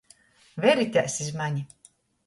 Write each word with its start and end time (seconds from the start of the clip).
Veritēs 0.65 1.21
iz 1.27 1.31
mani! 1.43 1.67